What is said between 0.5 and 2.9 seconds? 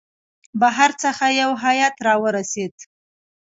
بهر څخه یو هیئات را ورسېد.